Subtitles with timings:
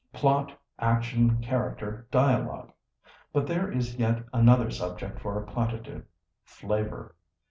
[0.13, 2.71] Plot, action, character, dialogue!
[3.31, 6.07] But there is yet another subject for a platitude.
[6.43, 7.13] Flavour!